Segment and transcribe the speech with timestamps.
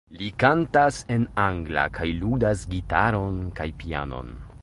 [0.19, 4.37] Li kantas en angla kaj ludas gitaron kaj pianon.